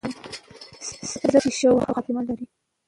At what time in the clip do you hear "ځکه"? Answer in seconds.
1.21-1.37